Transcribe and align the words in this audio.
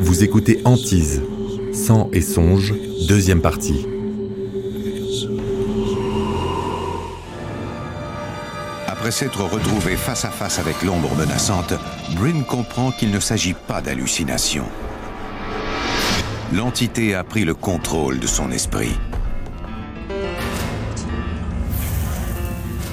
Vous 0.00 0.24
écoutez 0.24 0.60
Antise, 0.64 1.22
Sang 1.72 2.10
et 2.12 2.20
Songe, 2.20 2.74
deuxième 3.06 3.40
partie. 3.40 3.86
Après 8.88 9.12
s'être 9.12 9.44
retrouvé 9.44 9.94
face 9.94 10.24
à 10.24 10.30
face 10.30 10.58
avec 10.58 10.82
l'ombre 10.82 11.14
menaçante, 11.14 11.74
Bryn 12.16 12.42
comprend 12.42 12.90
qu'il 12.90 13.12
ne 13.12 13.20
s'agit 13.20 13.54
pas 13.54 13.80
d'hallucination. 13.80 14.64
L'entité 16.52 17.14
a 17.14 17.22
pris 17.22 17.44
le 17.44 17.54
contrôle 17.54 18.18
de 18.18 18.26
son 18.26 18.50
esprit. 18.50 18.98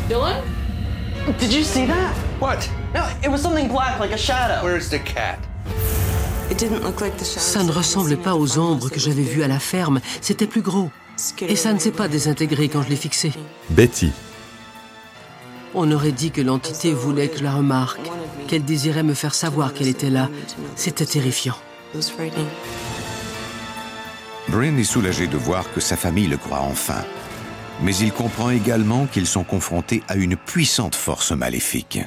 Dylan? 0.08 0.44
Did 1.40 1.52
you 1.52 1.64
see 1.64 1.88
that? 1.88 2.14
What? 2.40 2.70
No, 2.94 3.02
it 3.24 3.30
was 3.30 3.42
something 3.42 3.68
black 3.68 4.00
like 4.00 4.14
a 4.14 4.18
shadow. 4.18 4.64
Where's 4.64 4.90
the 4.90 5.04
cat? 5.04 5.40
Ça 7.24 7.64
ne 7.64 7.72
ressemblait 7.72 8.18
pas 8.18 8.36
aux 8.36 8.60
ombres 8.60 8.90
que 8.90 9.00
j'avais 9.00 9.24
vues 9.24 9.44
à 9.44 9.48
la 9.48 9.60
ferme, 9.60 10.02
c'était 10.20 10.48
plus 10.48 10.62
gros. 10.62 10.92
Et 11.42 11.56
ça 11.56 11.72
ne 11.72 11.80
s'est 11.80 11.92
pas 11.92 12.08
désintégré 12.08 12.68
quand 12.68 12.84
je 12.84 12.90
l'ai 12.90 12.96
fixé. 12.96 13.32
Betty, 13.70 14.12
On 15.74 15.90
aurait 15.92 16.12
dit 16.12 16.32
que 16.32 16.42
l'entité 16.42 16.94
voulait 16.94 17.30
que 17.30 17.38
je 17.40 17.44
la 17.44 17.54
remarque, 17.54 18.02
qu'elle 18.48 18.66
désirait 18.66 19.04
me 19.04 19.14
faire 19.14 19.34
savoir 19.34 19.74
qu'elle 19.74 19.88
était 19.88 20.10
là. 20.10 20.30
C'était 20.76 21.06
terrifiant. 21.06 21.56
Bryn 24.50 24.78
est 24.78 24.84
soulagé 24.84 25.28
de 25.28 25.38
voir 25.38 25.72
que 25.74 25.80
sa 25.80 25.96
famille 25.96 26.28
le 26.28 26.38
croit 26.38 26.62
enfin. 26.62 27.04
Mais 27.82 27.96
il 27.96 28.12
comprend 28.12 28.50
également 28.50 29.06
qu'ils 29.06 29.28
sont 29.28 29.46
confrontés 29.46 30.04
à 30.10 30.16
une 30.16 30.36
puissante 30.36 30.96
force 30.96 31.32
maléfique. 31.32 32.00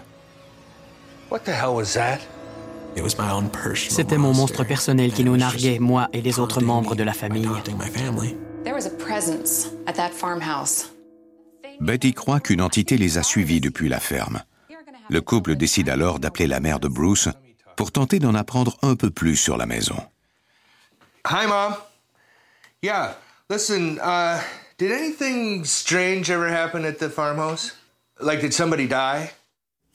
C'était 3.88 4.18
mon 4.18 4.32
monstre 4.32 4.64
personnel 4.64 5.12
qui 5.12 5.24
nous 5.24 5.36
narguait, 5.36 5.78
moi 5.78 6.08
et 6.12 6.20
les 6.20 6.38
autres 6.38 6.60
membres 6.60 6.94
de 6.94 7.02
la 7.02 7.12
famille. 7.12 7.48
There 8.64 8.74
was 8.74 8.86
a 8.86 8.90
presence 8.90 9.70
at 9.86 9.94
that 9.94 10.10
farmhouse. 10.10 10.90
Betty 11.80 12.14
croit 12.14 12.40
qu'une 12.40 12.60
entité 12.60 12.96
les 12.96 13.18
a 13.18 13.22
suivis 13.22 13.60
depuis 13.60 13.88
la 13.88 14.00
ferme. 14.00 14.42
Le 15.10 15.20
couple 15.20 15.56
décide 15.56 15.88
alors 15.88 16.18
d'appeler 16.18 16.46
la 16.46 16.60
mère 16.60 16.80
de 16.80 16.88
Bruce 16.88 17.28
pour 17.76 17.92
tenter 17.92 18.20
d'en 18.20 18.34
apprendre 18.34 18.78
un 18.82 18.94
peu 18.94 19.10
plus 19.10 19.36
sur 19.36 19.56
la 19.56 19.66
maison. 19.66 19.96
Hi, 21.26 21.46
Mom. 21.46 21.74
Yeah, 22.82 23.16
listen, 23.50 23.98
uh, 24.02 24.38
did 24.78 24.92
anything 24.92 25.64
strange 25.64 26.30
ever 26.30 26.48
happen 26.48 26.84
at 26.84 26.98
the 26.98 27.08
farmhouse? 27.08 27.72
Like, 28.20 28.40
did 28.40 28.52
somebody 28.52 28.86
die? 28.86 29.30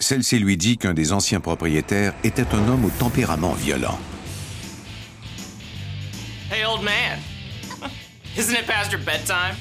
Celle-ci 0.01 0.39
lui 0.39 0.55
dit 0.55 0.77
qu'un 0.77 0.93
des 0.93 1.11
anciens 1.11 1.41
propriétaires 1.41 2.13
était 2.23 2.47
un 2.53 2.67
homme 2.69 2.85
au 2.85 2.89
tempérament 2.89 3.51
violent. 3.51 3.99
Hey, 6.49 6.63
old 6.65 6.83
man. 6.83 7.19
Isn't 8.37 8.53
it 8.53 8.65
past 8.65 8.93
your 8.93 9.01
bedtime? 9.01 9.57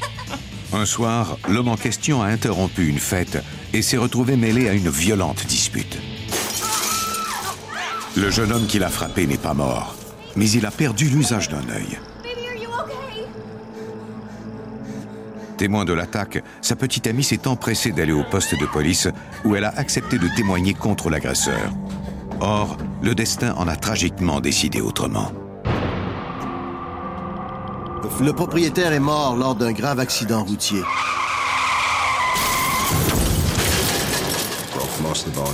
Un 0.73 0.87
soir, 0.87 1.39
l'homme 1.49 1.69
en 1.69 1.77
question 1.77 2.23
a 2.23 2.27
interrompu 2.27 2.87
une 2.87 3.01
fête 3.01 3.43
et 3.73 3.83
s'est 3.83 3.97
retrouvé 3.97 4.37
mêlé 4.37 4.69
à 4.69 4.75
une 4.75 4.89
violente 4.89 5.45
dispute. 5.47 5.99
Le 8.17 8.31
jeune 8.31 8.53
homme 8.53 8.67
qui 8.69 8.79
l'a 8.79 8.91
frappé 8.91 9.27
n'est 9.27 9.39
pas 9.39 9.55
mort, 9.55 9.97
mais 10.37 10.49
il 10.49 10.67
a 10.67 10.71
perdu 10.71 11.09
l'usage 11.09 11.49
d'un 11.49 11.69
œil. 11.69 11.99
Témoin 15.59 15.85
de 15.85 15.93
l'attaque, 15.93 16.45
sa 16.63 16.77
petite 16.77 17.09
amie 17.09 17.25
s'est 17.25 17.49
empressée 17.49 17.91
d'aller 17.91 18.13
au 18.13 18.23
poste 18.23 18.59
de 18.59 18.65
police 18.65 19.09
où 19.45 19.57
elle 19.57 19.65
a 19.65 19.77
accepté 19.77 20.17
de 20.17 20.29
témoigner 20.37 20.73
contre 20.73 21.11
l'agresseur. 21.11 21.73
Or, 22.41 22.77
le 23.03 23.17
destin 23.17 23.55
en 23.57 23.67
a 23.67 23.75
tragiquement 23.75 24.41
décidé 24.41 24.81
autrement. 24.81 25.33
Le 28.21 28.33
propriétaire 28.33 28.93
est 28.93 29.01
mort 29.01 29.37
lors 29.37 29.57
d'un 29.57 29.73
grave 29.73 29.99
accident 29.99 30.45
routier. 30.45 30.83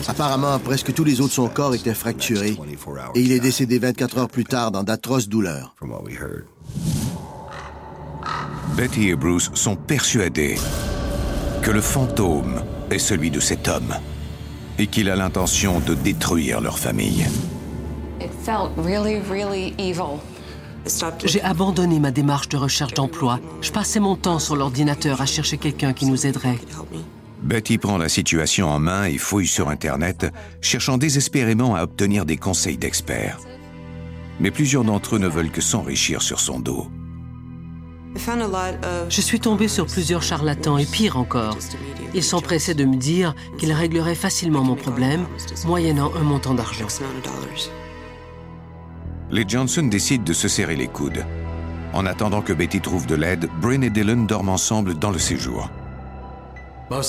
Apparemment, 0.06 0.58
presque 0.58 0.92
tous 0.92 1.04
les 1.04 1.22
os 1.22 1.28
de 1.28 1.32
son 1.32 1.48
corps 1.48 1.74
étaient 1.74 1.94
fracturés 1.94 2.58
et 3.14 3.20
il 3.20 3.32
est 3.32 3.40
décédé 3.40 3.78
24 3.78 4.18
heures 4.18 4.28
plus 4.28 4.44
tard 4.44 4.70
dans 4.70 4.82
d'atroces 4.82 5.28
douleurs. 5.28 5.74
Betty 8.76 9.10
et 9.10 9.14
Bruce 9.14 9.52
sont 9.54 9.76
persuadés 9.76 10.56
que 11.62 11.70
le 11.70 11.80
fantôme 11.80 12.60
est 12.90 12.98
celui 12.98 13.30
de 13.30 13.38
cet 13.38 13.68
homme 13.68 13.94
et 14.80 14.88
qu'il 14.88 15.08
a 15.10 15.14
l'intention 15.14 15.78
de 15.78 15.94
détruire 15.94 16.60
leur 16.60 16.76
famille. 16.76 17.24
It 18.20 18.30
felt 18.44 18.70
really, 18.76 19.20
really 19.30 19.74
evil. 19.78 20.18
J'ai 21.24 21.40
abandonné 21.42 22.00
ma 22.00 22.10
démarche 22.10 22.48
de 22.48 22.56
recherche 22.56 22.94
d'emploi. 22.94 23.38
Je 23.62 23.70
passais 23.70 24.00
mon 24.00 24.16
temps 24.16 24.40
sur 24.40 24.56
l'ordinateur 24.56 25.20
à 25.20 25.26
chercher 25.26 25.56
quelqu'un 25.56 25.92
qui 25.92 26.06
nous 26.06 26.26
aiderait. 26.26 26.58
Betty 27.42 27.78
prend 27.78 27.96
la 27.96 28.08
situation 28.08 28.68
en 28.68 28.80
main 28.80 29.04
et 29.04 29.18
fouille 29.18 29.46
sur 29.46 29.68
Internet, 29.68 30.26
cherchant 30.60 30.98
désespérément 30.98 31.76
à 31.76 31.84
obtenir 31.84 32.26
des 32.26 32.38
conseils 32.38 32.76
d'experts. 32.76 33.38
Mais 34.40 34.50
plusieurs 34.50 34.82
d'entre 34.82 35.14
eux 35.14 35.20
ne 35.20 35.28
veulent 35.28 35.52
que 35.52 35.60
s'enrichir 35.60 36.22
sur 36.22 36.40
son 36.40 36.58
dos. 36.58 36.88
Je 38.16 39.20
suis 39.20 39.40
tombée 39.40 39.68
sur 39.68 39.86
plusieurs 39.86 40.22
charlatans 40.22 40.78
et 40.78 40.86
pire 40.86 41.16
encore. 41.16 41.56
Ils 42.14 42.22
s'empressaient 42.22 42.74
de 42.74 42.84
me 42.84 42.96
dire 42.96 43.34
qu'ils 43.58 43.72
régleraient 43.72 44.14
facilement 44.14 44.62
mon 44.62 44.76
problème, 44.76 45.26
moyennant 45.64 46.12
un 46.14 46.22
montant 46.22 46.54
d'argent. 46.54 46.86
Les 49.30 49.44
Johnson 49.46 49.82
décident 49.84 50.24
de 50.24 50.32
se 50.32 50.48
serrer 50.48 50.76
les 50.76 50.86
coudes. 50.86 51.24
En 51.92 52.06
attendant 52.06 52.42
que 52.42 52.52
Betty 52.52 52.80
trouve 52.80 53.06
de 53.06 53.14
l'aide, 53.14 53.48
Bryn 53.60 53.82
et 53.82 53.90
Dylan 53.90 54.26
dorment 54.26 54.50
ensemble 54.50 54.94
dans 54.94 55.10
le 55.10 55.18
séjour. 55.18 55.70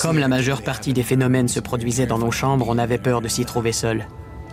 Comme 0.00 0.18
la 0.18 0.28
majeure 0.28 0.62
partie 0.62 0.92
des 0.92 1.02
phénomènes 1.02 1.48
se 1.48 1.60
produisaient 1.60 2.06
dans 2.06 2.18
nos 2.18 2.30
chambres, 2.30 2.66
on 2.68 2.78
avait 2.78 2.98
peur 2.98 3.20
de 3.20 3.28
s'y 3.28 3.44
trouver 3.44 3.72
seul. 3.72 4.08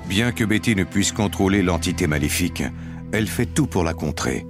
Bien 0.05 0.31
que 0.31 0.43
Betty 0.43 0.75
ne 0.75 0.83
puisse 0.83 1.11
contrôler 1.11 1.63
l'entité 1.63 2.07
maléfique, 2.07 2.63
elle 3.11 3.27
fait 3.27 3.45
tout 3.45 3.67
pour 3.67 3.83
la 3.83 3.93
contrer. 3.93 4.45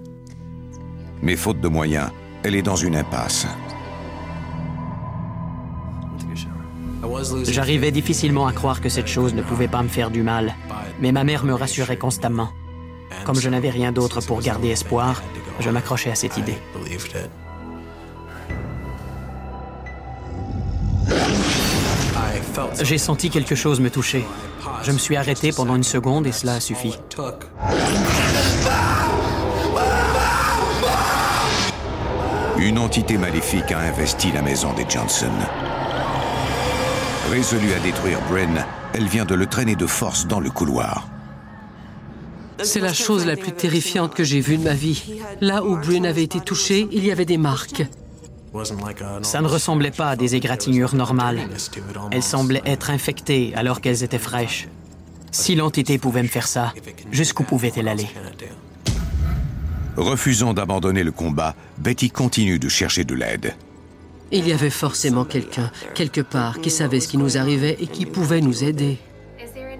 Mais 1.23 1.37
faute 1.37 1.61
de 1.61 1.69
moyens, 1.69 2.09
elle 2.43 2.53
est 2.53 2.61
dans 2.61 2.75
une 2.75 2.97
impasse. 2.97 3.47
J'arrivais 7.47 7.91
difficilement 7.91 8.45
à 8.45 8.51
croire 8.51 8.81
que 8.81 8.89
cette 8.89 9.07
chose 9.07 9.33
ne 9.33 9.41
pouvait 9.41 9.69
pas 9.69 9.81
me 9.83 9.87
faire 9.87 10.11
du 10.11 10.21
mal, 10.21 10.53
mais 10.99 11.13
ma 11.13 11.23
mère 11.23 11.45
me 11.45 11.53
rassurait 11.53 11.95
constamment. 11.95 12.49
Comme 13.23 13.39
je 13.39 13.47
n'avais 13.47 13.69
rien 13.69 13.93
d'autre 13.93 14.19
pour 14.19 14.41
garder 14.41 14.69
espoir, 14.69 15.23
je 15.61 15.69
m'accrochais 15.69 16.11
à 16.11 16.15
cette 16.15 16.35
idée. 16.35 16.57
J'ai 22.81 22.97
senti 22.97 23.29
quelque 23.29 23.55
chose 23.55 23.79
me 23.79 23.89
toucher. 23.89 24.25
Je 24.83 24.91
me 24.91 24.97
suis 24.97 25.15
arrêté 25.15 25.53
pendant 25.53 25.77
une 25.77 25.83
seconde 25.83 26.27
et 26.27 26.33
cela 26.33 26.55
a 26.55 26.59
suffi. 26.59 26.97
Une 32.63 32.79
entité 32.79 33.17
maléfique 33.17 33.73
a 33.73 33.79
investi 33.79 34.31
la 34.31 34.41
maison 34.41 34.71
des 34.71 34.85
Johnson. 34.87 35.33
Résolue 37.29 37.73
à 37.73 37.79
détruire 37.79 38.19
Bryn, 38.29 38.65
elle 38.93 39.05
vient 39.05 39.25
de 39.25 39.35
le 39.35 39.47
traîner 39.47 39.75
de 39.75 39.85
force 39.85 40.27
dans 40.27 40.39
le 40.39 40.49
couloir. 40.49 41.09
C'est 42.63 42.79
la 42.79 42.93
chose 42.93 43.25
la 43.25 43.35
plus 43.35 43.51
terrifiante 43.51 44.15
que 44.15 44.23
j'ai 44.23 44.39
vue 44.39 44.55
de 44.55 44.63
ma 44.63 44.75
vie. 44.75 45.03
Là 45.41 45.61
où 45.61 45.75
Bryn 45.75 46.05
avait 46.05 46.23
été 46.23 46.39
touché, 46.39 46.87
il 46.93 47.05
y 47.05 47.11
avait 47.11 47.25
des 47.25 47.37
marques. 47.37 47.85
Ça 49.23 49.41
ne 49.41 49.47
ressemblait 49.49 49.91
pas 49.91 50.11
à 50.11 50.15
des 50.15 50.35
égratignures 50.35 50.95
normales. 50.95 51.49
Elles 52.11 52.23
semblaient 52.23 52.63
être 52.65 52.91
infectées 52.91 53.51
alors 53.57 53.81
qu'elles 53.81 54.03
étaient 54.03 54.17
fraîches. 54.17 54.69
Si 55.31 55.55
l'entité 55.55 55.97
pouvait 55.97 56.23
me 56.23 56.29
faire 56.29 56.47
ça, 56.47 56.73
jusqu'où 57.11 57.43
pouvait-elle 57.43 57.89
aller? 57.89 58.07
Refusant 59.97 60.53
d'abandonner 60.53 61.03
le 61.03 61.11
combat, 61.11 61.55
Betty 61.77 62.09
continue 62.09 62.59
de 62.59 62.69
chercher 62.69 63.03
de 63.03 63.13
l'aide. 63.13 63.55
Il 64.31 64.47
y 64.47 64.51
avait 64.51 64.71
forcément 64.71 65.25
quelqu'un, 65.25 65.71
quelque 65.93 66.21
part, 66.21 66.59
qui 66.59 66.71
savait 66.71 66.99
ce 66.99 67.07
qui 67.07 67.17
nous 67.17 67.37
arrivait 67.37 67.77
et 67.79 67.85
qui 67.85 68.05
pouvait 68.07 68.41
nous 68.41 68.63
aider. 68.63 68.97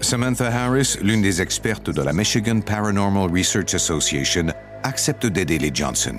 Samantha 0.00 0.46
Harris, 0.46 0.96
l'une 1.02 1.22
des 1.22 1.42
expertes 1.42 1.90
de 1.90 2.02
la 2.02 2.12
Michigan 2.12 2.60
Paranormal 2.60 3.30
Research 3.36 3.74
Association, 3.74 4.46
accepte 4.84 5.26
d'aider 5.26 5.58
les 5.58 5.70
Johnson. 5.74 6.18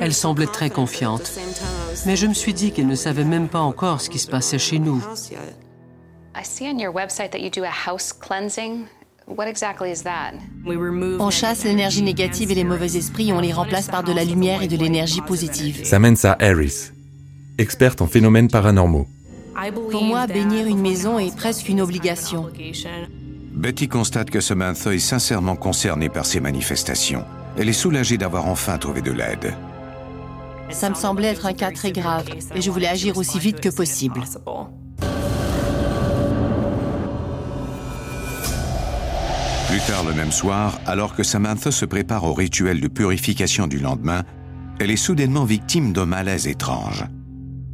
Elle 0.00 0.14
semblait 0.14 0.46
très 0.46 0.70
confiante. 0.70 1.32
Mais 2.06 2.16
je 2.16 2.26
me 2.26 2.34
suis 2.34 2.54
dit 2.54 2.72
qu'elle 2.72 2.86
ne 2.86 2.94
savait 2.94 3.24
même 3.24 3.48
pas 3.48 3.60
encore 3.60 4.00
ce 4.00 4.10
qui 4.10 4.18
se 4.18 4.28
passait 4.28 4.58
chez 4.58 4.78
nous. 4.78 5.02
On 11.20 11.30
chasse 11.30 11.64
l'énergie 11.64 12.02
négative 12.02 12.50
et 12.50 12.54
les 12.54 12.64
mauvais 12.64 12.96
esprits 12.96 13.28
et 13.28 13.32
on 13.32 13.40
les 13.40 13.52
remplace 13.52 13.88
par 13.88 14.02
de 14.02 14.12
la 14.12 14.24
lumière 14.24 14.62
et 14.62 14.68
de 14.68 14.76
l'énergie 14.76 15.20
positive. 15.20 15.84
Samantha 15.84 16.36
Harris, 16.40 16.92
experte 17.58 18.00
en 18.00 18.06
phénomènes 18.06 18.48
paranormaux. 18.48 19.06
Pour 19.90 20.02
moi, 20.02 20.26
bénir 20.26 20.66
une 20.66 20.80
maison 20.80 21.18
est 21.18 21.34
presque 21.36 21.68
une 21.68 21.80
obligation. 21.80 22.48
Betty 23.52 23.88
constate 23.88 24.30
que 24.30 24.40
Samantha 24.40 24.94
est 24.94 25.00
sincèrement 25.00 25.56
concernée 25.56 26.08
par 26.08 26.26
ces 26.26 26.40
manifestations. 26.40 27.24
Elle 27.56 27.68
est 27.68 27.72
soulagée 27.72 28.16
d'avoir 28.16 28.46
enfin 28.46 28.78
trouvé 28.78 29.02
de 29.02 29.10
l'aide. 29.10 29.54
Ça 30.70 30.90
me 30.90 30.94
semblait 30.94 31.28
être 31.28 31.46
un 31.46 31.54
cas 31.54 31.72
très 31.72 31.92
grave 31.92 32.26
et 32.54 32.60
je 32.60 32.70
voulais 32.70 32.86
agir 32.86 33.16
aussi 33.18 33.38
vite 33.38 33.60
que 33.60 33.68
possible. 33.68 34.20
Plus 39.68 39.80
tard 39.80 40.02
le 40.02 40.14
même 40.14 40.32
soir, 40.32 40.80
alors 40.86 41.14
que 41.14 41.22
Samantha 41.22 41.70
se 41.70 41.84
prépare 41.84 42.24
au 42.24 42.32
rituel 42.32 42.80
de 42.80 42.88
purification 42.88 43.66
du 43.66 43.78
lendemain, 43.78 44.22
elle 44.80 44.90
est 44.90 44.96
soudainement 44.96 45.44
victime 45.44 45.92
d'un 45.92 46.06
malaise 46.06 46.46
étrange. 46.46 47.04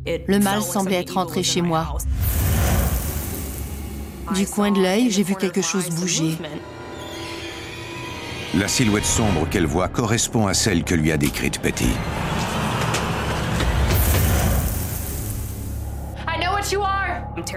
Le 0.05 0.39
mal 0.41 0.61
semblait 0.61 1.03
être 1.03 1.19
entré 1.19 1.45
chez 1.45 1.63
moi. 1.63 1.97
Du 4.35 4.45
coin 4.45 4.73
de 4.73 4.83
l'œil, 4.83 5.13
j'ai 5.13 5.23
vu 5.23 5.37
quelque 5.37 5.63
chose 5.63 5.89
bouger. 5.91 6.37
La 8.59 8.67
silhouette 8.67 9.05
sombre 9.05 9.49
qu'elle 9.49 9.67
voit 9.67 9.89
correspond 9.89 10.49
à 10.49 10.55
celle 10.55 10.83
que 10.83 10.97
lui 10.97 11.13
a 11.13 11.17
décrite 11.17 11.63
Betty. 11.63 11.91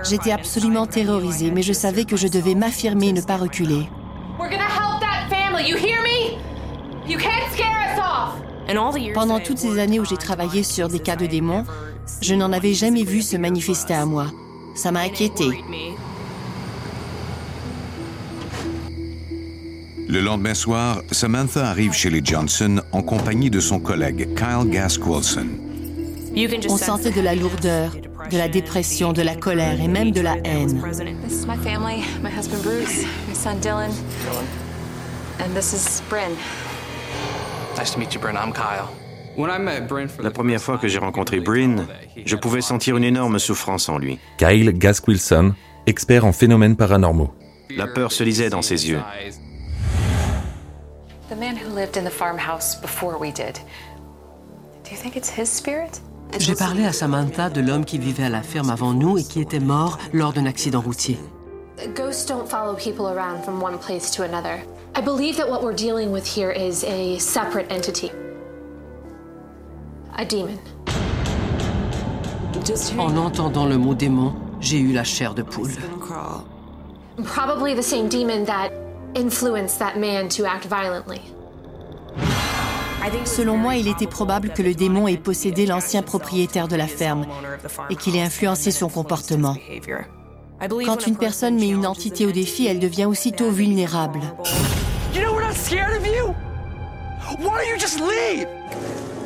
J'étais 0.08 0.32
absolument 0.32 0.86
terrorisée, 0.86 1.50
mais 1.50 1.64
je 1.64 1.74
savais 1.74 2.06
que 2.06 2.18
je 2.18 2.28
devais 2.28 2.54
m'affirmer 2.54 3.08
et 3.08 3.14
ne 3.14 3.22
pas 3.22 3.38
reculer. 3.38 3.88
Pendant 9.14 9.40
toutes 9.40 9.58
ces 9.58 9.80
années 9.80 10.00
où 10.00 10.06
j'ai 10.06 10.18
travaillé 10.18 10.64
sur 10.64 10.90
des 10.90 11.00
cas 11.00 11.16
de 11.16 11.26
démons, 11.26 11.66
je 12.22 12.36
n'en 12.36 12.52
avais 12.52 12.74
jamais 12.74 13.04
vu 13.04 13.22
se 13.22 13.38
manifester 13.38 13.94
à 13.94 14.06
moi. 14.06 14.28
Ça 14.76 14.92
m'a 14.92 15.02
inquiété. 15.02 15.46
Le 20.10 20.22
lendemain 20.22 20.54
soir, 20.54 21.02
Samantha 21.12 21.68
arrive 21.68 21.94
chez 21.94 22.10
les 22.10 22.22
Johnson 22.24 22.82
en 22.92 23.02
compagnie 23.02 23.50
de 23.50 23.60
son 23.60 23.80
collègue 23.80 24.30
Kyle 24.36 24.70
Gask 24.70 25.06
Wilson. 25.06 25.48
On 26.70 26.78
sentait 26.78 27.12
de 27.12 27.20
la 27.20 27.36
lourdeur, 27.36 27.92
de 28.32 28.38
la 28.38 28.48
dépression, 28.48 29.12
de 29.12 29.22
la 29.22 29.36
colère 29.36 29.82
et 29.82 29.88
même 29.88 30.12
de 30.12 30.22
la 30.22 30.38
haine. 30.46 30.82
Son 33.38 33.60
Dylan, 33.62 33.92
and 35.40 35.54
this 35.54 35.72
is 35.72 36.02
Bryn. 36.10 36.36
Nice 37.78 37.94
to 37.94 38.00
meet 38.00 38.16
you, 38.16 38.20
Bryn. 38.20 38.36
I'm 38.36 38.52
Kyle. 38.52 38.90
La 40.24 40.32
première 40.32 40.60
fois 40.60 40.80
que 40.80 40.88
j'ai 40.88 40.98
rencontré 40.98 41.40
Bryn, 41.40 41.86
je 42.26 42.36
pouvais 42.36 42.62
sentir 42.62 42.98
une 42.98 43.04
énorme 43.04 43.38
souffrance 43.38 43.90
en 43.90 44.00
lui. 44.00 44.18
Kyle 44.40 44.72
Gask 44.72 45.08
Wilson, 45.08 45.54
expert 45.86 46.26
en 46.26 46.32
phénomènes 46.32 46.76
paranormaux. 46.76 47.32
La 47.70 47.86
peur 47.86 48.12
se 48.12 48.24
lisait 48.24 48.50
dans 48.50 48.64
ses 48.64 48.90
yeux. 48.90 49.02
The 51.30 51.38
man 51.38 51.56
who 51.56 51.70
lived 51.76 51.96
in 51.96 52.06
the 52.06 52.12
farmhouse 52.12 52.76
before 52.82 53.20
we 53.20 53.32
did. 53.32 53.60
Do 54.84 54.90
you 54.90 54.98
think 54.98 55.16
it's 55.16 55.30
his 55.30 55.46
spirit? 55.46 56.02
J'ai 56.40 56.56
parlé 56.56 56.86
à 56.86 56.92
Samantha 56.92 57.52
de 57.52 57.62
l'homme 57.62 57.86
qui 57.86 58.00
vivait 58.00 58.24
à 58.24 58.30
la 58.30 58.42
ferme 58.42 58.72
avant 58.72 58.94
nous 58.94 59.20
et 59.20 59.24
qui 59.24 59.42
était 59.42 59.60
mort 59.60 60.00
lors 60.12 60.34
d'un 60.34 60.48
accident 60.48 60.82
routier. 60.82 61.20
Ghosts 61.94 62.26
don't 62.26 62.50
follow 62.50 62.76
people 62.76 63.08
around 63.10 63.44
from 63.44 63.62
one 63.62 63.78
place 63.78 64.10
to 64.12 64.24
another. 64.24 64.64
I 64.96 65.02
believe 65.02 65.38
that 65.38 65.48
what 65.48 65.62
we're 65.62 65.76
dealing 65.76 66.12
with 66.12 66.26
here 66.26 66.50
is 66.50 66.84
a 66.84 67.20
separate 67.20 67.72
entity. 67.72 68.12
A 70.18 70.26
demon. 70.26 70.60
En 72.98 73.16
entendant 73.18 73.68
le 73.68 73.78
mot 73.78 73.94
démon, 73.94 74.34
j'ai 74.60 74.80
eu 74.80 74.92
la 74.92 75.04
chair 75.04 75.36
de 75.36 75.44
poule. 75.44 75.70
Probably 77.24 77.76
the 77.76 77.84
same 77.84 78.10
demon 78.10 78.44
that 78.46 78.72
influenced 79.14 79.78
that 79.78 80.00
man 80.00 80.30
to 80.30 80.46
act 80.46 80.66
violently. 80.66 81.22
Selon 83.26 83.56
moi, 83.56 83.76
il 83.76 83.88
était 83.88 84.08
probable 84.08 84.50
que 84.50 84.64
le 84.64 84.74
démon 84.74 85.08
ait 85.08 85.18
possédé 85.18 85.66
l'ancien 85.68 86.02
propriétaire 86.02 86.68
de 86.68 86.76
la 86.76 86.88
ferme 86.88 87.26
et 87.90 87.96
qu'il 87.96 88.16
ait 88.16 88.22
influencé 88.22 88.72
son 88.72 88.90
comportement. 88.90 89.56
Quand 90.86 91.06
une 91.06 91.18
personne 91.18 91.56
met 91.56 91.70
une 91.70 91.86
entité 91.86 92.26
au 92.26 92.32
défi, 92.32 92.66
elle 92.66 92.80
devient 92.80 93.06
aussitôt 93.06 93.52
vulnérable. 93.52 94.22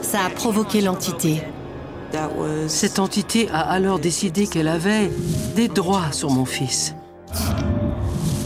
Ça 0.01 0.19
a 0.25 0.29
provoqué 0.29 0.81
l'entité. 0.81 1.43
Cette 2.67 2.99
entité 2.99 3.49
a 3.51 3.61
alors 3.61 3.99
décidé 3.99 4.47
qu'elle 4.47 4.67
avait 4.67 5.09
des 5.55 5.69
droits 5.69 6.11
sur 6.11 6.29
mon 6.29 6.45
fils. 6.45 6.93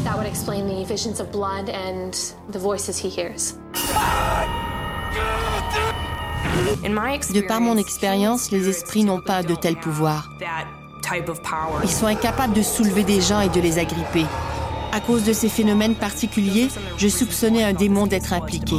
That 0.03 0.17
would 0.17 0.27
explain 0.27 0.67
the 0.67 0.85
visions 0.87 1.19
of 1.19 1.31
blood 1.31 1.69
and 1.69 2.11
the 2.51 2.59
voices 2.59 2.99
he 2.99 3.09
hears. 3.09 3.55
De 7.33 7.41
par 7.41 7.59
mon 7.61 7.77
expérience, 7.77 8.51
les 8.51 8.69
esprits 8.69 9.03
n'ont 9.03 9.21
pas 9.21 9.41
de 9.41 9.55
tels 9.55 9.79
pouvoirs. 9.79 10.29
Ils 11.83 11.89
sont 11.89 12.07
incapables 12.07 12.53
de 12.53 12.61
soulever 12.61 13.03
des 13.03 13.21
gens 13.21 13.41
et 13.41 13.49
de 13.49 13.59
les 13.59 13.77
agripper. 13.77 14.25
À 14.91 14.99
cause 14.99 15.23
de 15.23 15.33
ces 15.33 15.49
phénomènes 15.49 15.95
particuliers, 15.95 16.69
je 16.97 17.07
soupçonnais 17.07 17.63
un 17.63 17.73
démon 17.73 18.07
d'être 18.07 18.33
impliqué. 18.33 18.77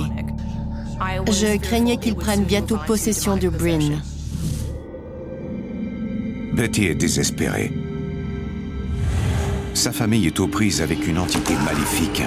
Je 1.31 1.57
craignais 1.59 1.99
qu'il 1.99 2.15
prenne 2.15 2.45
bientôt 2.45 2.79
possession 2.87 3.37
de 3.37 3.49
Bryn. 3.49 4.01
Betty 6.55 6.87
est 6.87 6.95
désespérée. 6.95 7.71
Sa 9.75 9.93
famille 9.93 10.27
est 10.27 10.41
aux 10.41 10.49
prises 10.49 10.81
avec 10.81 11.07
une 11.07 11.19
entité 11.19 11.55
maléfique, 11.67 12.23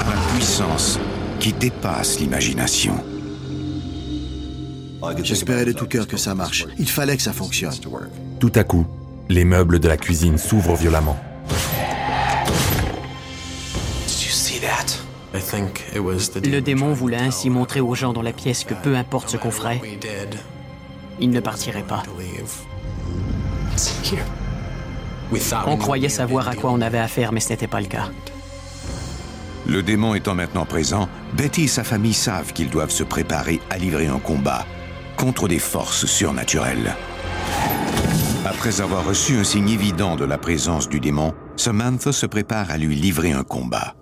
à 0.00 0.10
la 0.10 0.34
puissance 0.34 0.98
qui 1.38 1.52
dépasse 1.52 2.18
l'imagination. 2.18 3.11
J'espérais 5.22 5.64
de 5.64 5.72
tout 5.72 5.86
cœur 5.86 6.06
que 6.06 6.16
ça 6.16 6.34
marche. 6.34 6.66
Il 6.78 6.88
fallait 6.88 7.16
que 7.16 7.22
ça 7.22 7.32
fonctionne. 7.32 7.74
Tout 8.38 8.52
à 8.54 8.64
coup, 8.64 8.86
les 9.28 9.44
meubles 9.44 9.78
de 9.80 9.88
la 9.88 9.96
cuisine 9.96 10.38
s'ouvrent 10.38 10.76
violemment. 10.76 11.16
Le 16.44 16.60
démon 16.60 16.92
voulait 16.92 17.16
ainsi 17.16 17.50
montrer 17.50 17.80
aux 17.80 17.94
gens 17.94 18.12
dans 18.12 18.22
la 18.22 18.32
pièce 18.32 18.64
que 18.64 18.74
peu 18.74 18.96
importe 18.96 19.30
ce 19.30 19.36
qu'on 19.36 19.50
ferait, 19.50 19.80
il 21.20 21.30
ne 21.30 21.40
partirait 21.40 21.82
pas. 21.82 22.02
On 25.66 25.76
croyait 25.76 26.08
savoir 26.08 26.48
à 26.48 26.54
quoi 26.54 26.70
on 26.70 26.80
avait 26.80 26.98
affaire, 26.98 27.32
mais 27.32 27.40
ce 27.40 27.50
n'était 27.50 27.66
pas 27.66 27.80
le 27.80 27.86
cas. 27.86 28.10
Le 29.66 29.82
démon 29.82 30.14
étant 30.14 30.34
maintenant 30.34 30.66
présent, 30.66 31.08
Betty 31.34 31.64
et 31.64 31.68
sa 31.68 31.84
famille 31.84 32.14
savent 32.14 32.52
qu'ils 32.52 32.68
doivent 32.68 32.90
se 32.90 33.04
préparer 33.04 33.60
à 33.70 33.78
livrer 33.78 34.08
un 34.08 34.18
combat 34.18 34.66
contre 35.22 35.46
des 35.46 35.60
forces 35.60 36.04
surnaturelles. 36.06 36.96
Après 38.44 38.80
avoir 38.80 39.06
reçu 39.06 39.36
un 39.36 39.44
signe 39.44 39.68
évident 39.68 40.16
de 40.16 40.24
la 40.24 40.36
présence 40.36 40.88
du 40.88 40.98
démon, 40.98 41.32
Samantha 41.54 42.10
se 42.10 42.26
prépare 42.26 42.72
à 42.72 42.76
lui 42.76 42.96
livrer 42.96 43.30
un 43.30 43.44
combat. 43.44 43.94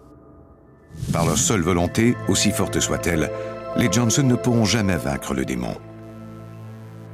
Par 1.13 1.27
leur 1.27 1.37
seule 1.37 1.61
volonté, 1.61 2.17
aussi 2.29 2.53
forte 2.53 2.81
soit-elle, 2.81 3.31
les 3.77 3.93
Johnson 3.93 4.23
ne 4.23 4.35
pourront 4.35 4.65
jamais 4.65 4.97
vaincre 4.97 5.35
le 5.35 5.45
démon. 5.45 5.77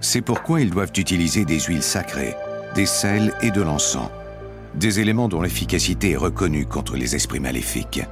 C'est 0.00 0.22
pourquoi 0.22 0.60
ils 0.60 0.70
doivent 0.70 0.92
utiliser 0.96 1.44
des 1.44 1.58
huiles 1.58 1.82
sacrées, 1.82 2.36
des 2.76 2.86
sels 2.86 3.34
et 3.42 3.50
de 3.50 3.60
l'encens, 3.60 4.10
des 4.76 5.00
éléments 5.00 5.28
dont 5.28 5.42
l'efficacité 5.42 6.12
est 6.12 6.16
reconnue 6.16 6.66
contre 6.66 6.96
les 6.96 7.16
esprits 7.16 7.40
maléfiques. 7.40 8.02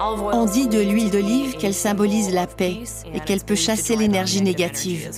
On 0.00 0.46
dit 0.46 0.68
de 0.68 0.80
l'huile 0.80 1.10
d'olive 1.10 1.56
qu'elle 1.56 1.74
symbolise 1.74 2.32
la 2.32 2.46
paix 2.46 2.80
et 3.12 3.20
qu'elle 3.20 3.40
peut 3.40 3.56
chasser 3.56 3.96
l'énergie 3.96 4.42
négative. 4.42 5.10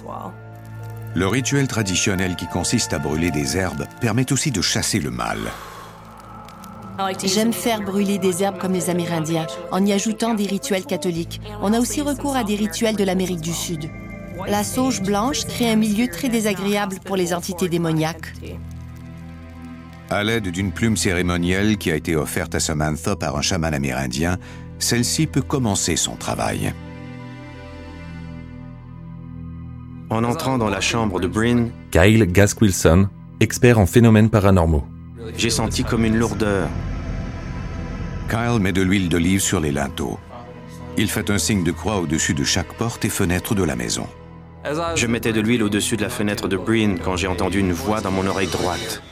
Le 1.15 1.27
rituel 1.27 1.69
traditionnel 1.69 2.37
qui 2.37 2.47
consiste 2.47 2.93
à 2.93 2.99
brûler 2.99 3.31
des 3.31 3.57
herbes 3.57 3.87
permet 4.01 4.33
aussi 4.33 4.51
de 4.51 4.63
chasser 4.63 5.01
le 5.01 5.11
mal. 5.11 5.39
J'aime 7.25 7.53
faire 7.53 7.83
brûler 7.83 8.19
des 8.19 8.43
herbes 8.43 8.59
comme 8.59 8.73
les 8.73 8.91
Amérindiens, 8.91 9.47
en 9.71 9.85
y 9.85 9.93
ajoutant 9.93 10.35
des 10.35 10.47
rituels 10.47 10.85
catholiques. 10.85 11.41
On 11.63 11.73
a 11.73 11.81
aussi 11.81 12.01
recours 12.03 12.37
à 12.37 12.45
des 12.45 12.57
rituels 12.57 12.97
de 12.97 13.05
l'Amérique 13.05 13.41
du 13.41 13.53
Sud. 13.53 13.91
La 14.47 14.65
sauge 14.65 15.03
blanche 15.03 15.45
crée 15.47 15.71
un 15.71 15.77
milieu 15.77 16.09
très 16.09 16.29
désagréable 16.29 16.97
pour 17.05 17.17
les 17.17 17.35
entités 17.35 17.69
démoniaques. 17.69 18.35
À 20.11 20.25
l'aide 20.25 20.49
d'une 20.49 20.73
plume 20.73 20.97
cérémonielle 20.97 21.79
qui 21.79 21.91
a 21.91 21.95
été 21.95 22.17
offerte 22.17 22.55
à 22.55 22.61
Samantha 22.61 23.17
par 23.17 23.37
un 23.37 23.43
chaman 23.43 23.73
amérindien, 23.73 24.39
celle-ci 24.81 25.27
peut 25.27 25.43
commencer 25.43 25.97
son 25.97 26.17
travail. 26.17 26.73
En 30.11 30.25
entrant 30.25 30.59
dans 30.59 30.69
la 30.69 30.81
chambre 30.81 31.21
de 31.21 31.29
Bryn, 31.29 31.71
Kyle 31.93 32.25
Gask 32.25 32.61
Wilson, 32.61 33.09
expert 33.39 33.79
en 33.79 33.87
phénomènes 33.87 34.29
paranormaux. 34.29 34.85
j'ai 35.37 35.51
senti 35.51 35.85
comme 35.85 36.05
une 36.05 36.17
lourdeur. 36.17 36.69
Kyle 38.29 38.61
met 38.61 38.73
de 38.73 38.83
l'huile 38.83 39.09
d'olive 39.09 39.41
sur 39.41 39.61
les 39.61 39.71
linteaux. 39.71 40.19
Il 40.97 41.09
fait 41.09 41.31
un 41.31 41.39
signe 41.39 41.63
de 41.63 41.73
croix 41.73 41.99
au-dessus 41.99 42.35
de 42.35 42.45
chaque 42.45 42.75
porte 42.75 43.05
et 43.05 43.09
fenêtre 43.09 43.55
de 43.55 43.63
la 43.63 43.77
maison. 43.77 44.07
Je 44.95 45.07
mettais 45.07 45.33
de 45.33 45.41
l'huile 45.41 45.63
au-dessus 45.63 45.97
de 45.97 46.03
la 46.03 46.11
fenêtre 46.11 46.47
de 46.49 46.57
Bryn 46.57 46.99
quand 47.03 47.17
j'ai 47.17 47.27
entendu 47.27 47.61
une 47.61 47.73
voix 47.73 48.01
dans 48.01 48.11
mon 48.11 48.27
oreille 48.27 48.49
droite. 48.49 49.03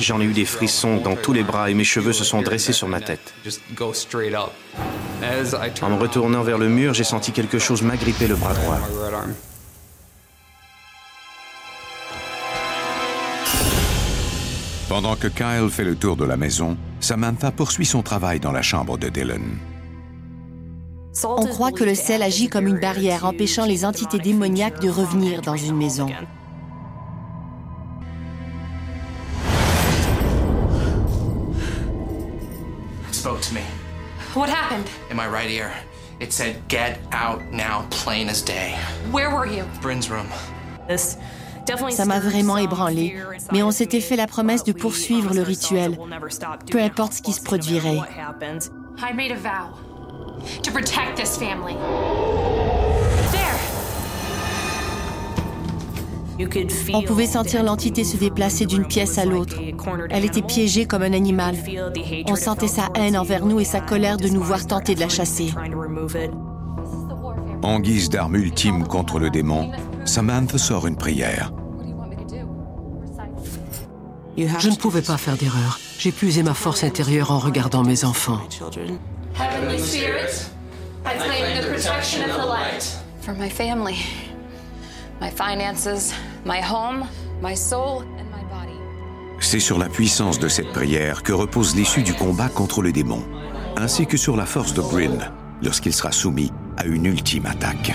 J'en 0.00 0.20
ai 0.20 0.24
eu 0.24 0.32
des 0.32 0.44
frissons 0.44 0.96
dans 0.98 1.16
tous 1.16 1.32
les 1.32 1.42
bras 1.42 1.70
et 1.70 1.74
mes 1.74 1.84
cheveux 1.84 2.12
se 2.12 2.24
sont 2.24 2.42
dressés 2.42 2.72
sur 2.72 2.88
ma 2.88 3.00
tête. 3.00 3.34
En 5.82 5.90
me 5.90 6.00
retournant 6.00 6.42
vers 6.42 6.58
le 6.58 6.68
mur, 6.68 6.94
j'ai 6.94 7.04
senti 7.04 7.32
quelque 7.32 7.58
chose 7.58 7.82
m'agripper 7.82 8.26
le 8.26 8.36
bras 8.36 8.54
droit. 8.54 8.78
Pendant 14.88 15.16
que 15.16 15.28
Kyle 15.28 15.70
fait 15.70 15.84
le 15.84 15.96
tour 15.96 16.16
de 16.16 16.24
la 16.24 16.36
maison, 16.36 16.76
Samantha 17.00 17.50
poursuit 17.50 17.86
son 17.86 18.02
travail 18.02 18.38
dans 18.38 18.52
la 18.52 18.62
chambre 18.62 18.98
de 18.98 19.08
Dylan. 19.08 19.58
On 21.24 21.46
croit 21.46 21.72
que 21.72 21.84
le 21.84 21.94
sel 21.94 22.22
agit 22.22 22.48
comme 22.48 22.66
une 22.66 22.78
barrière 22.78 23.24
empêchant 23.24 23.64
les 23.64 23.84
entités 23.84 24.18
démoniaques 24.18 24.80
de 24.80 24.90
revenir 24.90 25.42
dans 25.42 25.56
une 25.56 25.76
maison. 25.76 26.08
Spoke 33.24 33.40
to 33.40 33.54
me. 33.54 33.62
What 34.34 34.50
happened? 34.50 34.86
In 35.10 35.16
my 35.16 35.26
right 35.26 35.50
ear. 35.50 35.72
It 36.20 36.30
said, 36.30 36.56
get 36.68 36.98
out 37.10 37.40
now, 37.50 37.86
plain 37.88 38.28
as 38.28 38.42
day. 38.42 38.76
Where 39.10 39.30
were 39.34 39.46
you? 39.46 39.64
Bryn's 39.80 40.10
room. 40.10 40.26
Ça 41.88 42.04
m'a 42.04 42.20
vraiment 42.20 42.58
ébranlé, 42.58 43.16
mais 43.50 43.62
on 43.62 43.70
s'était 43.70 44.02
fait 44.02 44.16
la 44.16 44.26
promesse 44.26 44.64
de 44.64 44.72
poursuivre 44.72 45.32
le 45.32 45.40
rituel, 45.40 45.98
peu 46.70 46.78
importe 46.78 47.14
ce 47.14 47.22
qui 47.22 47.32
se 47.32 47.40
produirait. 47.40 48.00
On 56.92 57.02
pouvait 57.02 57.26
sentir 57.26 57.62
l'entité 57.62 58.04
se 58.04 58.16
déplacer 58.16 58.66
d'une 58.66 58.86
pièce 58.86 59.18
à 59.18 59.24
l'autre. 59.24 59.56
Elle 60.10 60.24
était 60.24 60.42
piégée 60.42 60.86
comme 60.86 61.02
un 61.02 61.12
animal. 61.12 61.56
On 62.26 62.36
sentait 62.36 62.68
sa 62.68 62.88
haine 62.94 63.16
envers 63.16 63.44
nous 63.44 63.60
et 63.60 63.64
sa 63.64 63.80
colère 63.80 64.16
de 64.16 64.28
nous 64.28 64.42
voir 64.42 64.66
tenter 64.66 64.94
de 64.94 65.00
la 65.00 65.08
chasser. 65.08 65.52
En 67.62 67.80
guise 67.80 68.10
d'arme 68.10 68.36
ultime 68.36 68.86
contre 68.86 69.18
le 69.18 69.30
démon, 69.30 69.70
Samantha 70.04 70.58
sort 70.58 70.86
une 70.86 70.96
prière. 70.96 71.52
Je 74.36 74.68
ne 74.68 74.76
pouvais 74.76 75.02
pas 75.02 75.16
faire 75.16 75.36
d'erreur. 75.36 75.78
J'ai 75.98 76.12
puisé 76.12 76.42
ma 76.42 76.54
force 76.54 76.82
intérieure 76.82 77.30
en 77.30 77.38
regardant 77.38 77.84
mes 77.84 78.04
enfants. 78.04 78.40
Heavenly 79.36 79.80
Spirit, 79.80 80.50
I 81.04 81.16
claim 81.16 81.60
the 81.60 81.66
protection 81.68 82.22
of 82.24 82.36
the 82.36 82.46
light. 82.46 82.98
For 83.20 83.34
my 83.34 83.48
family, 83.48 83.96
my 85.24 85.30
finances, 85.30 86.12
my 86.44 86.60
home, 86.60 87.06
my 87.40 87.54
soul, 87.56 88.02
and 88.18 88.26
my 88.30 88.44
body. 88.50 88.78
C'est 89.40 89.60
sur 89.60 89.78
la 89.78 89.88
puissance 89.88 90.38
de 90.38 90.48
cette 90.48 90.70
prière 90.72 91.22
que 91.22 91.32
repose 91.32 91.74
l'issue 91.74 92.02
du 92.02 92.12
combat 92.12 92.48
contre 92.48 92.82
le 92.82 92.92
démon, 92.92 93.22
ainsi 93.78 94.06
que 94.06 94.18
sur 94.18 94.36
la 94.36 94.44
force 94.44 94.74
de 94.74 94.82
Bryn 94.82 95.32
lorsqu'il 95.62 95.94
sera 95.94 96.12
soumis 96.12 96.52
à 96.76 96.84
une 96.84 97.06
ultime 97.06 97.46
attaque. 97.46 97.94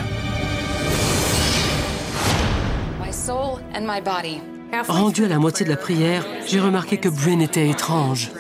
My 3.00 3.14
soul 3.14 3.60
and 3.76 3.82
my 3.82 4.02
body. 4.02 4.42
Rendu 4.88 5.26
à 5.26 5.28
la 5.28 5.38
moitié 5.38 5.66
de 5.66 5.72
la 5.72 5.78
prière, 5.78 6.26
j'ai 6.48 6.60
remarqué 6.60 6.98
que 6.98 7.10
Bryn 7.10 7.42
était 7.42 7.70
étrange. 7.70 8.32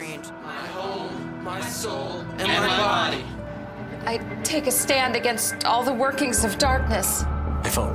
I 4.07 4.19
take 4.43 4.67
a 4.67 4.71
stand 4.71 5.15
against 5.15 5.63
all 5.65 5.83
the 5.83 5.93
workings 5.93 6.43
of 6.43 6.57
darkness. 6.57 7.23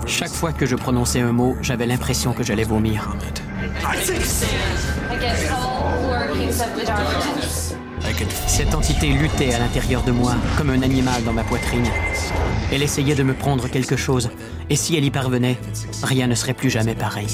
Chaque 0.06 0.30
fois 0.30 0.52
que 0.52 0.66
je 0.66 0.76
prononçais 0.76 1.20
un 1.20 1.32
mot, 1.32 1.56
j'avais 1.60 1.86
l'impression 1.86 2.32
que 2.32 2.42
j'allais 2.42 2.64
vomir. 2.64 3.14
Cette 8.46 8.74
entité 8.74 9.08
luttait 9.08 9.54
à 9.54 9.58
l'intérieur 9.58 10.02
de 10.02 10.12
moi, 10.12 10.34
comme 10.56 10.70
un 10.70 10.82
animal 10.82 11.24
dans 11.24 11.32
ma 11.32 11.42
poitrine. 11.42 11.86
Elle 12.72 12.82
essayait 12.82 13.14
de 13.14 13.22
me 13.22 13.34
prendre 13.34 13.68
quelque 13.68 13.96
chose, 13.96 14.30
et 14.70 14.76
si 14.76 14.96
elle 14.96 15.04
y 15.04 15.10
parvenait, 15.10 15.58
rien 16.02 16.26
ne 16.26 16.34
serait 16.34 16.54
plus 16.54 16.70
jamais 16.70 16.94
pareil. 16.94 17.26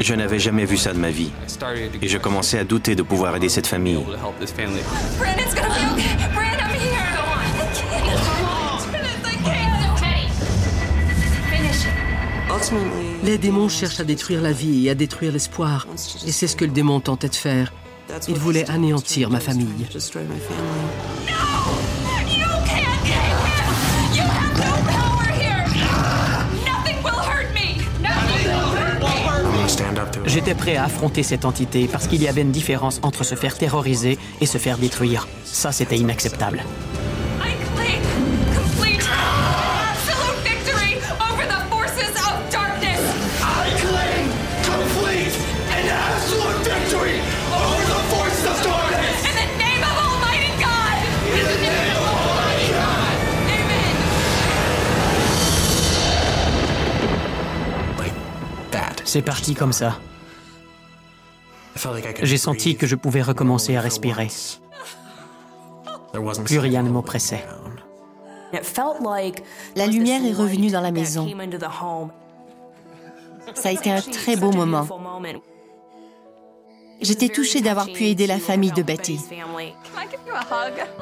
Je 0.00 0.14
n'avais 0.14 0.38
jamais 0.38 0.64
vu 0.64 0.76
ça 0.76 0.92
de 0.92 0.98
ma 0.98 1.10
vie. 1.10 1.30
Et 2.00 2.08
je 2.08 2.18
commençais 2.18 2.58
à 2.58 2.64
douter 2.64 2.94
de 2.94 3.02
pouvoir 3.02 3.36
aider 3.36 3.48
cette 3.48 3.66
famille. 3.66 3.98
Les 13.24 13.38
démons 13.38 13.68
cherchent 13.68 14.00
à 14.00 14.04
détruire 14.04 14.40
la 14.40 14.52
vie 14.52 14.86
et 14.86 14.90
à 14.90 14.94
détruire 14.94 15.32
l'espoir. 15.32 15.86
Et 16.26 16.32
c'est 16.32 16.46
ce 16.46 16.56
que 16.56 16.64
le 16.64 16.70
démon 16.70 17.00
tentait 17.00 17.28
de 17.28 17.34
faire. 17.34 17.72
Il 18.28 18.34
voulait 18.34 18.68
anéantir 18.70 19.30
ma 19.30 19.40
famille. 19.40 19.86
You 21.28 21.81
J'étais 30.32 30.54
prêt 30.54 30.76
à 30.76 30.84
affronter 30.84 31.22
cette 31.22 31.44
entité 31.44 31.86
parce 31.86 32.06
qu'il 32.06 32.22
y 32.22 32.26
avait 32.26 32.40
une 32.40 32.52
différence 32.52 33.00
entre 33.02 33.22
se 33.22 33.34
faire 33.34 33.58
terroriser 33.58 34.16
et 34.40 34.46
se 34.46 34.56
faire 34.56 34.78
détruire. 34.78 35.28
Ça, 35.44 35.72
c'était 35.72 35.98
inacceptable. 35.98 36.64
I 37.44 37.52
claim 37.76 38.00
complete, 38.56 39.06
absolute 39.12 40.40
victory 40.42 40.96
over 41.20 41.44
the 41.46 41.60
forces 41.68 42.16
of 42.16 42.32
darkness. 42.50 42.98
I 43.42 43.76
claim 43.76 44.32
complete 44.64 45.36
and 45.68 45.90
absolute 45.90 46.64
victory 46.64 47.20
over 47.52 47.84
the 47.84 48.00
forces 48.08 48.46
of 48.46 48.56
darkness! 48.64 49.28
In 49.28 49.36
the 49.36 49.48
name 49.60 49.84
of 49.84 49.94
Almighty 50.00 50.48
God. 50.56 50.96
In 51.28 51.44
the 51.44 51.60
name 51.60 51.92
of 51.92 52.08
Almighty 52.08 52.72
God! 52.72 53.20
Amen. 53.52 53.96
C'est 59.04 59.20
parti 59.20 59.52
comme 59.54 59.74
ça. 59.74 60.00
J'ai 62.22 62.38
senti 62.38 62.76
que 62.76 62.86
je 62.86 62.96
pouvais 62.96 63.22
recommencer 63.22 63.76
à 63.76 63.80
respirer. 63.80 64.28
Plus 66.44 66.58
rien 66.58 66.82
ne 66.82 66.90
m'oppressait. 66.90 67.44
La 69.76 69.86
lumière 69.86 70.24
est 70.24 70.32
revenue 70.32 70.70
dans 70.70 70.80
la 70.80 70.90
maison. 70.90 71.26
Ça 73.54 73.70
a 73.70 73.72
été 73.72 73.90
un 73.90 74.00
très 74.00 74.36
beau 74.36 74.52
moment. 74.52 74.86
J'étais 77.00 77.28
touchée 77.28 77.60
d'avoir 77.60 77.86
pu 77.86 78.04
aider 78.04 78.28
la 78.28 78.38
famille 78.38 78.70
de 78.70 78.82
Betty. 78.82 79.18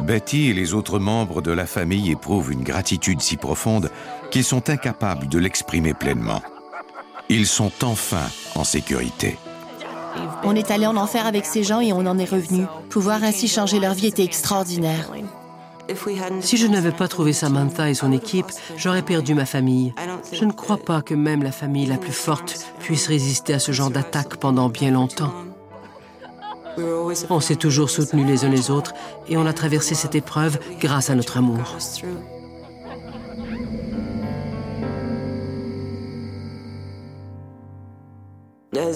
Betty 0.01 0.49
et 0.49 0.55
les 0.55 0.73
autres 0.73 0.99
membres 0.99 1.43
de 1.43 1.53
la 1.53 1.67
famille 1.67 2.11
éprouvent 2.11 2.53
une 2.53 2.63
gratitude 2.63 3.21
si 3.21 3.37
profonde 3.37 3.91
qu'ils 4.31 4.45
sont 4.45 4.71
incapables 4.71 5.29
de 5.29 5.39
l'exprimer 5.39 5.93
pleinement. 5.93 6.41
Ils 7.29 7.47
sont 7.47 7.73
enfin 7.83 8.27
en 8.55 8.65
sécurité. 8.65 9.37
On 10.45 10.55
est 10.55 10.71
allé 10.71 10.87
en 10.87 10.97
enfer 10.97 11.27
avec 11.27 11.45
ces 11.45 11.63
gens 11.63 11.81
et 11.81 11.93
on 11.93 12.07
en 12.07 12.19
est 12.19 12.31
revenu. 12.31 12.65
Pouvoir 12.89 13.23
ainsi 13.25 13.49
changer 13.49 13.81
leur 13.81 13.95
vie 13.95 14.07
était 14.07 14.25
extraordinaire. 14.25 15.11
Si 16.41 16.57
je 16.57 16.67
n'avais 16.67 16.93
pas 16.93 17.09
trouvé 17.09 17.33
Samantha 17.33 17.91
et 17.91 17.95
son 17.95 18.13
équipe, 18.13 18.47
j'aurais 18.77 19.03
perdu 19.03 19.35
ma 19.35 19.47
famille. 19.47 19.93
Je 20.33 20.45
ne 20.45 20.53
crois 20.53 20.77
pas 20.77 21.03
que 21.03 21.15
même 21.15 21.43
la 21.43 21.53
famille 21.53 21.87
la 21.87 21.97
plus 21.97 22.13
forte 22.13 22.67
puisse 22.79 23.09
résister 23.09 23.55
à 23.55 23.59
ce 23.59 23.73
genre 23.73 23.91
d'attaque 23.91 24.37
pendant 24.37 24.69
bien 24.69 24.93
longtemps. 24.93 25.33
On 27.29 27.41
s'est 27.41 27.57
toujours 27.57 27.91
soutenus 27.91 28.27
les 28.27 28.45
uns 28.45 28.49
les 28.49 28.71
autres 28.71 28.95
et 29.29 29.37
on 29.37 29.47
a 29.47 29.53
traversé 29.53 29.95
cette 29.95 30.15
épreuve 30.15 30.59
grâce 30.81 31.11
à 31.11 31.15
notre 31.15 31.39
amour. 31.39 31.77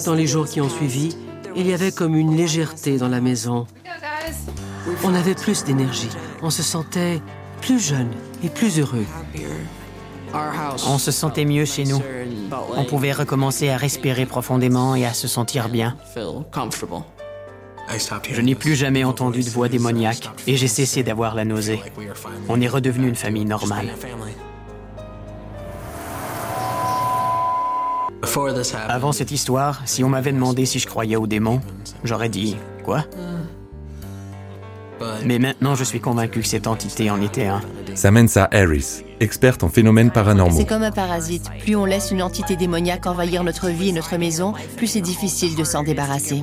Dans 0.05 0.13
les 0.13 0.27
jours 0.27 0.47
qui 0.47 0.61
ont 0.61 0.69
suivi, 0.69 1.15
il 1.55 1.67
y 1.67 1.73
avait 1.73 1.91
comme 1.91 2.15
une 2.15 2.35
légèreté 2.35 2.97
dans 2.97 3.07
la 3.07 3.21
maison. 3.21 3.67
On 5.03 5.13
avait 5.13 5.35
plus 5.35 5.63
d'énergie. 5.63 6.09
On 6.41 6.49
se 6.49 6.63
sentait 6.63 7.21
plus 7.61 7.79
jeune 7.79 8.11
et 8.43 8.49
plus 8.49 8.79
heureux. 8.79 9.05
On 10.87 10.97
se 10.97 11.11
sentait 11.11 11.45
mieux 11.45 11.65
chez 11.65 11.85
nous. 11.85 12.01
On 12.75 12.83
pouvait 12.85 13.13
recommencer 13.13 13.69
à 13.69 13.77
respirer 13.77 14.25
profondément 14.25 14.95
et 14.95 15.05
à 15.05 15.13
se 15.13 15.27
sentir 15.27 15.69
bien. 15.69 15.95
Je 18.29 18.41
n'ai 18.41 18.55
plus 18.55 18.75
jamais 18.75 19.03
entendu 19.03 19.43
de 19.43 19.49
voix 19.49 19.69
démoniaque 19.69 20.29
et 20.47 20.57
j'ai 20.57 20.67
cessé 20.67 21.03
d'avoir 21.03 21.35
la 21.35 21.45
nausée. 21.45 21.79
On 22.49 22.59
est 22.59 22.67
redevenu 22.67 23.07
une 23.07 23.15
famille 23.15 23.45
normale. 23.45 23.89
Avant 28.87 29.11
cette 29.11 29.31
histoire, 29.31 29.81
si 29.85 30.03
on 30.03 30.09
m'avait 30.09 30.31
demandé 30.31 30.65
si 30.65 30.79
je 30.79 30.87
croyais 30.87 31.15
aux 31.15 31.27
démons, 31.27 31.61
j'aurais 32.03 32.29
dit 32.29 32.57
Quoi? 32.83 33.05
Mais 35.25 35.39
maintenant, 35.39 35.75
je 35.75 35.83
suis 35.83 35.99
convaincu 35.99 36.41
que 36.41 36.47
cette 36.47 36.67
entité 36.67 37.09
en 37.09 37.21
était 37.21 37.47
un. 37.47 37.61
Samantha 37.95 38.47
Harris, 38.51 39.03
experte 39.19 39.63
en 39.63 39.69
phénomènes 39.69 40.11
paranormaux. 40.11 40.57
C'est 40.57 40.65
comme 40.65 40.83
un 40.83 40.91
parasite. 40.91 41.49
Plus 41.59 41.75
on 41.75 41.85
laisse 41.85 42.11
une 42.11 42.21
entité 42.21 42.55
démoniaque 42.55 43.05
envahir 43.05 43.43
notre 43.43 43.69
vie 43.69 43.89
et 43.89 43.93
notre 43.93 44.17
maison, 44.17 44.53
plus 44.77 44.87
c'est 44.87 45.01
difficile 45.01 45.55
de 45.55 45.63
s'en 45.63 45.83
débarrasser. 45.83 46.41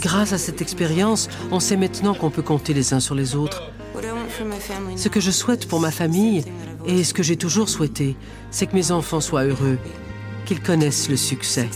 Grâce 0.00 0.32
à 0.32 0.38
cette 0.38 0.60
expérience, 0.60 1.28
on 1.50 1.60
sait 1.60 1.76
maintenant 1.76 2.14
qu'on 2.14 2.30
peut 2.30 2.42
compter 2.42 2.74
les 2.74 2.94
uns 2.94 3.00
sur 3.00 3.14
les 3.14 3.36
autres. 3.36 3.70
Ce 4.96 5.08
que 5.08 5.20
je 5.20 5.30
souhaite 5.30 5.68
pour 5.68 5.80
ma 5.80 5.90
famille, 5.90 6.44
et 6.86 7.04
ce 7.04 7.14
que 7.14 7.22
j'ai 7.22 7.36
toujours 7.36 7.68
souhaité, 7.68 8.16
c'est 8.50 8.66
que 8.66 8.74
mes 8.74 8.90
enfants 8.90 9.20
soient 9.20 9.44
heureux, 9.44 9.78
qu'ils 10.44 10.60
connaissent 10.60 11.08
le 11.08 11.16
succès. 11.16 11.68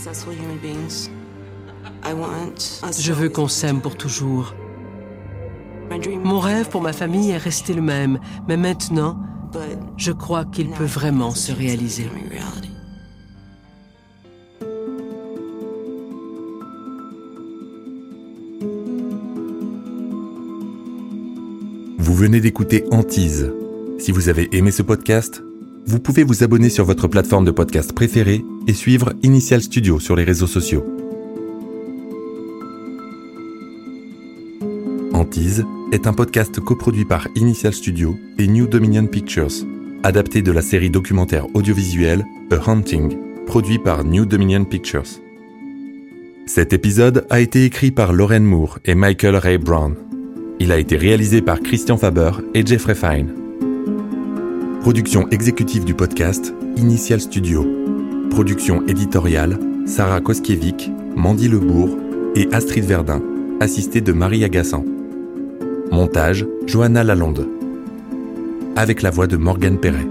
Je 2.99 3.13
veux 3.13 3.29
qu'on 3.29 3.47
s'aime 3.47 3.81
pour 3.81 3.95
toujours. 3.95 4.53
Mon 6.23 6.39
rêve 6.39 6.69
pour 6.69 6.81
ma 6.81 6.93
famille 6.93 7.31
est 7.31 7.37
resté 7.37 7.73
le 7.73 7.81
même, 7.81 8.19
mais 8.47 8.57
maintenant, 8.57 9.19
je 9.95 10.11
crois 10.11 10.45
qu'il 10.45 10.69
peut 10.69 10.83
vraiment 10.83 11.31
se 11.31 11.51
réaliser. 11.51 12.09
Vous 21.97 22.13
venez 22.13 22.39
d'écouter 22.41 22.83
Antise. 22.91 23.51
Si 23.99 24.11
vous 24.11 24.29
avez 24.29 24.47
aimé 24.55 24.69
ce 24.69 24.83
podcast, 24.83 25.43
vous 25.87 25.99
pouvez 25.99 26.23
vous 26.23 26.43
abonner 26.43 26.69
sur 26.69 26.85
votre 26.85 27.07
plateforme 27.07 27.45
de 27.45 27.51
podcast 27.51 27.93
préférée 27.93 28.43
et 28.67 28.73
suivre 28.73 29.13
Initial 29.23 29.61
Studio 29.61 29.99
sur 29.99 30.15
les 30.15 30.23
réseaux 30.23 30.47
sociaux. 30.47 30.85
Antise 35.13 35.65
est 35.91 36.05
un 36.05 36.13
podcast 36.13 36.59
coproduit 36.59 37.05
par 37.05 37.27
Initial 37.35 37.73
Studio 37.73 38.15
et 38.37 38.47
New 38.47 38.67
Dominion 38.67 39.07
Pictures, 39.07 39.65
adapté 40.03 40.43
de 40.43 40.51
la 40.51 40.61
série 40.61 40.91
documentaire 40.91 41.47
audiovisuelle 41.55 42.23
A 42.51 42.69
Hunting, 42.69 43.17
produit 43.47 43.79
par 43.79 44.03
New 44.03 44.25
Dominion 44.25 44.63
Pictures. 44.63 45.19
Cet 46.45 46.71
épisode 46.71 47.25
a 47.31 47.39
été 47.39 47.65
écrit 47.65 47.91
par 47.91 48.13
Lauren 48.13 48.41
Moore 48.41 48.77
et 48.85 48.93
Michael 48.93 49.35
Ray 49.37 49.57
Brown. 49.57 49.95
Il 50.59 50.71
a 50.71 50.77
été 50.77 50.97
réalisé 50.97 51.41
par 51.41 51.61
Christian 51.61 51.97
Faber 51.97 52.31
et 52.53 52.65
Jeffrey 52.65 52.95
Fine. 52.95 53.46
Production 54.87 55.27
exécutive 55.31 55.83
du 55.83 55.93
podcast, 55.93 56.53
Initial 56.77 57.19
Studio. 57.19 57.67
Production 58.29 58.87
éditoriale, 58.87 59.59
Sarah 59.85 60.21
Koskiewicz, 60.21 60.89
Mandy 61.13 61.49
Lebourg 61.49 61.89
et 62.35 62.47
Astrid 62.53 62.85
Verdun, 62.85 63.21
assistée 63.59 63.99
de 63.99 64.13
Marie 64.13 64.45
Agassan. 64.45 64.85
Montage, 65.91 66.47
Johanna 66.67 67.03
Lalonde. 67.03 67.49
Avec 68.77 69.01
la 69.01 69.09
voix 69.09 69.27
de 69.27 69.35
Morgane 69.35 69.77
Perret. 69.77 70.07